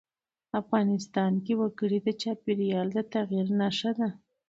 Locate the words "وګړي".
1.61-1.99